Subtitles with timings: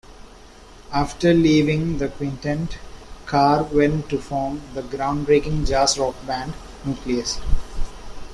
[0.91, 2.79] After leaving the quintet,
[3.27, 7.39] Carr went on to form the ground-breaking jazz-rock band Nucleus.